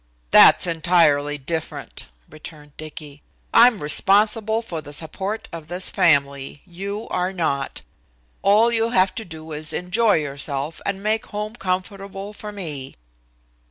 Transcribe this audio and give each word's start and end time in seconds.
"That's 0.31 0.65
entirely 0.65 1.37
different," 1.37 2.07
returned 2.27 2.75
Dicky. 2.75 3.21
"I'm 3.53 3.83
responsible 3.83 4.63
for 4.63 4.81
the 4.81 4.93
support 4.93 5.47
of 5.53 5.67
this 5.67 5.91
family. 5.91 6.63
You 6.65 7.07
are 7.11 7.31
not. 7.31 7.83
All 8.41 8.71
you 8.71 8.89
have 8.89 9.13
to 9.13 9.23
do 9.23 9.51
is 9.51 9.69
to 9.69 9.77
enjoy 9.77 10.13
yourself 10.15 10.81
and 10.87 11.03
make 11.03 11.27
home 11.27 11.55
comfortable 11.55 12.33
for 12.33 12.51
me." 12.51 12.95